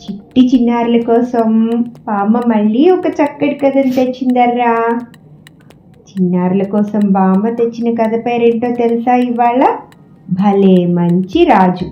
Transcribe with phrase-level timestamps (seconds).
[0.00, 1.70] చిట్టి చిన్నారుల కోసం
[2.06, 4.98] బామ్మ మళ్ళీ ఒక చక్కటి కథను తెచ్చిందర్రా.
[6.10, 9.62] చిన్నారుల కోసం బామ్మ తెచ్చిన కథ పేరేంటో తెలుసా ఇవాళ?
[10.32, 11.84] భలే మంచి రాజు.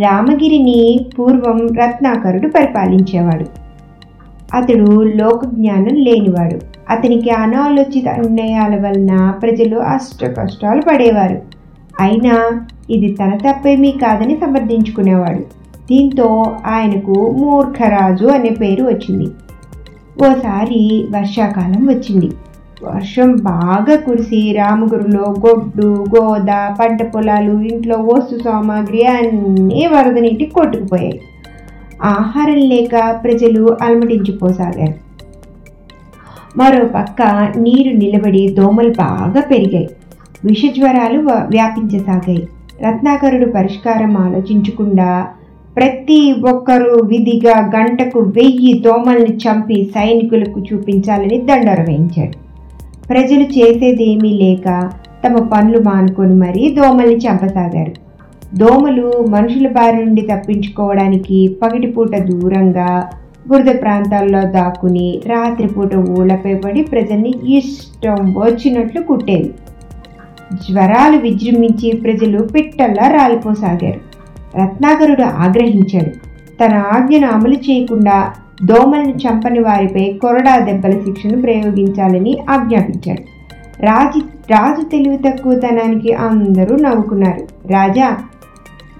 [0.00, 3.44] రామగిరిని పూర్వం రత్నాకరుడు పరిపాలించేవాడు.
[4.54, 6.60] అతడు లోక జ్ఞానం లేనివాడు.
[6.90, 11.38] అతనికి అనాలోచిత నిర్ణయాల వలన ప్రజలు అష్ట కష్టాలు పడేవారు.
[12.00, 15.59] అయినా ఇది తన తప్పేమీ కాదని సమర్థించుకునేవాడు.
[15.90, 19.26] దీంతో ఆయనకు మూర్ఖరాజు అనే పేరు వచ్చింది.
[20.26, 22.30] ఓసారి వర్షాకాలం వచ్చింది.
[22.84, 26.46] వర్షం బాగా కురిసి రామగురులో గొడ్డు గోద
[26.80, 31.20] పంట పొలాలు ఇంట్లో వస్తు సామాగ్రి అన్నీ వరద నీటి కొట్టుకుపోయాయి.
[32.02, 34.94] ఆహారం లేక ప్రజలు అలమటించిపోసాగారు.
[36.58, 37.22] మరో పక్క
[37.58, 39.88] నీరు నిలబడి దోమలు బాగా పెరిగాయి.
[40.44, 42.48] విషజ్వరాలు వ్యాపించసాగాయి.
[42.88, 45.26] రత్నాకరుడు పరిష్కారం ఆలోచించకుండా
[45.80, 52.36] ప్రతి ఒక్కరూ విధిగా గంటకు వెయ్యి దోమల్ని చంపి సైనికులకు చూపించాలని దండర వేయించాడు.
[53.08, 54.90] ప్రజలు చేసేదేమీ లేక
[55.24, 57.92] తమ పనులు మానుకొని మరీ దోమల్ని చంపసాగారు.
[58.56, 63.10] దోమలు మనుషుల బారి నుండి తప్పించుకోవడానికి పగటిపూట దూరంగా
[63.48, 69.50] బురద ప్రాంతాల్లో దాక్కుని రాత్రిపూట ఊళ్ళపై పడి ప్రజల్ని ఇష్టం వచ్చినట్లు కుట్టేవి.
[70.54, 74.00] జ్వరాలు విజృంభించి ప్రజలు పిట్టల్లా రాలిపోసాగారు.
[74.56, 76.30] రత్నాకరుడు ఆగ్రహించాడు.
[76.64, 78.32] తన ఆజ్ఞను అమలు చేయకుండా
[78.64, 83.40] దోమలను చంపని వారిపై కొరడా దెబ్బల శిక్షను ప్రయోగించాలని ఆజ్ఞాపించాడు.
[83.82, 87.68] రాజు రాజు తెలివి తక్కువతనానికి అందరూ నవ్వుకున్నారు.
[87.72, 88.16] రాజా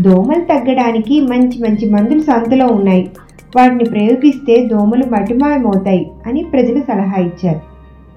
[0.00, 3.10] దోమలు తగ్గడానికి మంచి మంచి మందులు సంతలో ఉన్నాయి.
[3.56, 7.60] వాటిని ప్రయోగిస్తే దోమలు మటిమాయమవుతాయి అని ప్రజలు సలహా ఇచ్చారు.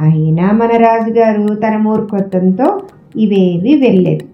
[0.00, 2.80] అయినా మన రాజుగారు తన మూర్ఖత్వంతో
[3.16, 4.31] ఇవేవి వెళ్ళలేదు.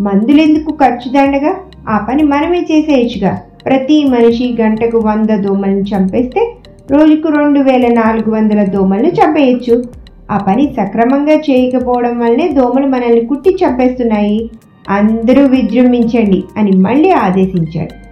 [0.00, 1.54] మందులెందుకు ఖర్చుదండగా?
[1.88, 3.40] ఆ పని మనమే చేసేయచ్చుగా.
[3.66, 6.56] ప్రతి మనిషి గంటకు వంద దోమల్ని చంపేస్తే
[6.90, 9.84] రోజుకు రెండు వేల నాలుగు వందల దోమల్ని చంపేయచ్చు.
[10.30, 14.50] ఆ పని సక్రమంగా చేయకపోవడం వల్లనే దోమలు మనల్ని కుట్టి చంపేస్తున్నాయి.
[14.88, 18.04] అందరూ విజృంభించండి అని మళ్ళీ ఆదేశించాడు.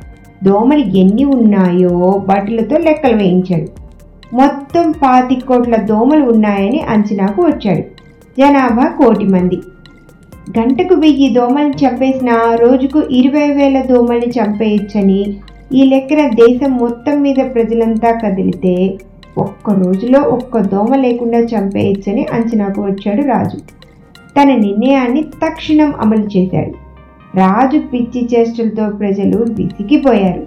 [0.44, 3.66] దోమలు ఎన్ని ఉన్నాయో బట్టలతో లెక్కలు వేయించాడు.
[4.36, 7.82] మొత్తం పాతి కోట్ల దోమలు ఉన్నాయని అంచనాకు వచ్చాడు.
[8.40, 9.58] జనాభా కోటి మంది.
[10.58, 15.36] గంటకు వెయ్యి దోమల్ని చంపేసిన రోజుకు ఇరవై వేల దోమల్ని చంపేయచ్చని
[15.74, 18.98] ఈ లెక్కన దేశం మొత్తం మీద ప్రజలంతా కదిలితే
[19.38, 23.56] ఒక్క రోజులో ఒక్క దోమ లేకుండా చంపేయచ్చని అంచనాకు వచ్చాడు రాజు.
[24.36, 26.74] తన నిర్ణయాన్ని తక్షణం అమలు చేశాడు.
[27.36, 30.46] రాజు పిచ్చి చేష్టలతో ప్రజలు విసిగిపోయారు.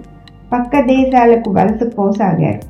[0.52, 2.60] పక్క దేశాలకు వలస పోసాగారు.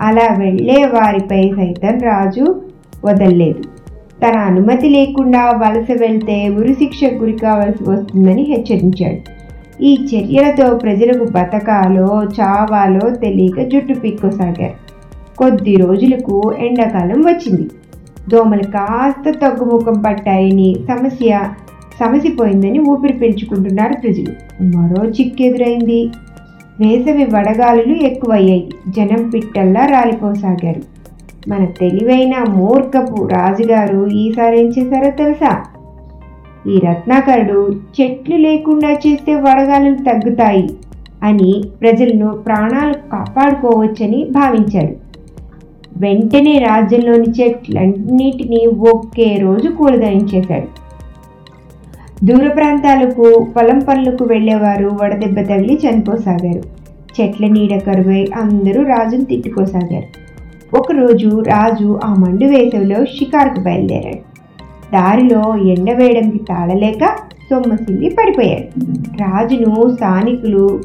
[0.00, 2.62] అలా వెళ్ళే వారిపై సైతం రాజు
[3.04, 3.81] వదల్లేదు.
[4.22, 9.42] తన అనుమతి లేకుండా వలస వెళ్తే ఉరిశిక్షకు గురి కావాల్సి వస్తుందని హెచ్చరించాడు.
[9.82, 14.92] ఈ చర్యలతో ప్రజలకు బతకాలో చావాలో తెలియక జుట్టు పిక్కోసాగారు.
[15.38, 17.70] కొద్ది రోజులకు ఎండాకాలం వచ్చింది.
[18.28, 21.40] దోమలు కాస్త తగ్గుముఖం పట్టాయని సమస్య
[22.00, 24.62] సమసిపోయిందని ఊపిరి పీల్చుకుంటున్నారు ప్రజలు.
[24.76, 26.10] మరో చిక్కెదురైంది
[26.80, 28.70] వేసవి వడగాలులు ఎక్కువయ్యాయి.
[28.88, 30.82] జనం పిట్టల్లా రాలిపోసాగారు.
[31.48, 35.64] మన తెలివైన మూర్ఖపు రాజుగారు ఈసారి ఏం చేశారో తెలుసా?
[36.66, 40.70] ఈ రత్నాకరుడు చెట్లు లేకుండా చేస్తే వడగాలు తగ్గుతాయి
[41.22, 44.94] అని ప్రజలను ప్రాణాలు కాపాడుకోవచ్చని భావించాడు.
[45.96, 50.82] వెంటనే రాజ్యంలోని చెట్లన్నిటినీ ఒకే రోజు కూలదయించేశాడు
[52.24, 56.62] దూర ప్రాంతాలకు పొలం పనులకు వెళ్ళేవారు వడదెబ్బ తగిలి చనిపోసాగారు.
[57.20, 60.21] చెట్ల నీడ కరువై అందరూ రాజును తిట్టుకోసాగారు
[60.78, 64.32] ఒకరోజు రాజు ఆ మండు వేసవిలో షికారుకు బయలుదేరాడు.
[64.94, 67.06] దారిలో ఎండ వేయడానికి తాళలేక
[67.50, 68.84] సొమ్మసిల్లి పడిపోయాడు.
[69.22, 70.80] రాజును స్థానికులు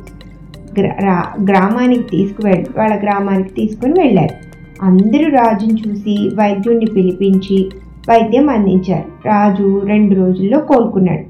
[0.79, 4.47] గ్రా రా- గ్రామానికి తీసుకువెళ్ వాళ్ళ గ్రామానికి తీసుకుని వెళ్ళారు.
[4.81, 7.69] అందరూ రాజును చూసి వైద్యుడిని పిలిపించి
[8.09, 9.27] వైద్యం అందించారు.
[9.27, 11.23] రాజు రెండు రోజుల్లో కోలుకున్నాడు.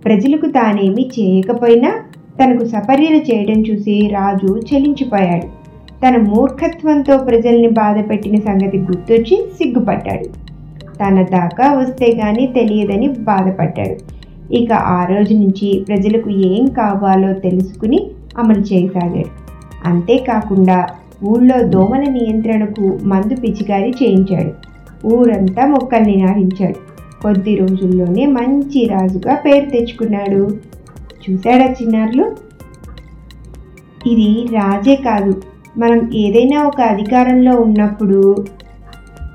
[0.00, 1.92] ప్రజలకు తానేమీ చేయకపోయినా
[2.44, 5.57] తనకు సపర్యలు చేయడం చూసి రాజు చెలించిపోయాడు.
[6.06, 10.24] తన మూర్ఖత్వంతో ప్రజల్ని బాధపెట్టిన సంగతి గుర్తొచ్చి సిగ్గుపడ్డాడు.
[10.96, 14.18] తన దాకా వస్తే గాని తెలియదని బాధపడ్డాడు.
[14.54, 19.28] ఇక ఆ రోజు నుంచి ప్రజలకు ఏం కావాలో తెలుసుకుని అమలు చేయసాగాడు.
[19.84, 20.86] అంతేకాకుండా
[21.24, 24.52] ఊళ్ళో దోమల నియంత్రణకు మందు పిచికారీ చేయించాడు.
[25.06, 26.78] ఊరంతా మొక్కల్ని నాటించాడు.
[27.22, 30.50] కొద్ది రోజుల్లోనే మంచి రాజుగా పేరు తెచ్చుకున్నాడు.
[31.30, 32.36] చూశాడా చిన్నారులు?
[34.06, 35.42] ఇది రాజే కాదు
[35.76, 38.46] మనం ఏదైనా ఒక అధికారంలో ఉన్నప్పుడు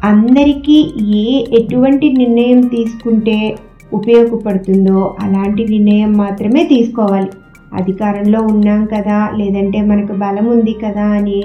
[0.04, 3.56] అందరికీ ఏ ఎటువంటి నిర్ణయం తీసుకుంటే
[3.94, 7.30] ఉపయోగపడుతుందో అలాంటి నిర్ణయం మాత్రమే తీసుకోవాలి.
[7.74, 11.44] అధికారంలో ఉన్నాం కదా లేదంటే మనకు బలం ఉంది కదా అని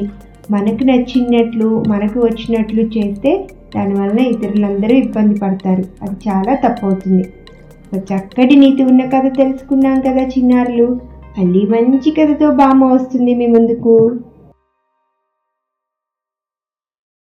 [0.50, 5.84] మనకు నచ్చినట్లు మనకు వచ్చినట్లు చేస్తే దానివలన ఇతరులందరూ ఇబ్బంది పడతారు.
[6.02, 7.24] అది చాలా తప్పవుతుంది.
[7.94, 11.00] ఒక చక్కటి నీతి ఉన్న కథ తెలుసుకున్నాం కదా చిన్నారులు.
[11.38, 14.20] మళ్ళీ మంచి కథతో బామ్మ వస్తుంది మీ ముందుకు.